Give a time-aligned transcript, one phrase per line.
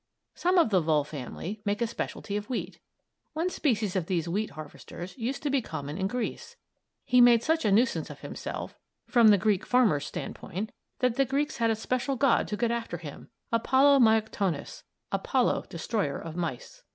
[0.33, 2.79] Some of the Vole family make a specialty of wheat.
[3.33, 6.55] One species of these wheat harvesters used to be common in Greece.
[7.05, 11.57] He made such a nuisance of himself from the Greek farmer's standpoint that the Greeks
[11.57, 16.81] had a special god to get after him; Apollo Myoktonos, "Apollo, Destroyer of Mice."